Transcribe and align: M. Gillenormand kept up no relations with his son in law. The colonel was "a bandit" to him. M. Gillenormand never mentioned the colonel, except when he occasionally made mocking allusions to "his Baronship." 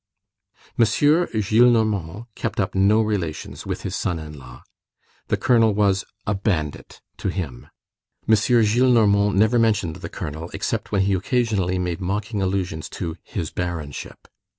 M. 0.79 0.83
Gillenormand 0.85 2.25
kept 2.33 2.59
up 2.59 2.73
no 2.73 3.03
relations 3.03 3.67
with 3.67 3.83
his 3.83 3.95
son 3.95 4.17
in 4.17 4.35
law. 4.35 4.63
The 5.27 5.37
colonel 5.37 5.75
was 5.75 6.05
"a 6.25 6.33
bandit" 6.33 7.01
to 7.17 7.27
him. 7.29 7.67
M. 8.27 8.33
Gillenormand 8.33 9.35
never 9.35 9.59
mentioned 9.59 9.97
the 9.97 10.09
colonel, 10.09 10.49
except 10.55 10.91
when 10.91 11.01
he 11.03 11.13
occasionally 11.13 11.77
made 11.77 12.01
mocking 12.01 12.41
allusions 12.41 12.89
to 12.89 13.15
"his 13.21 13.51
Baronship." 13.51 14.27